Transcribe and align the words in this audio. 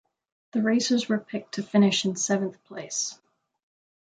The 0.53 0.63
Racers 0.63 1.07
were 1.07 1.19
picked 1.19 1.51
to 1.53 1.61
finish 1.61 2.05
in 2.05 2.15
seventh 2.15 2.63
place. 2.63 3.19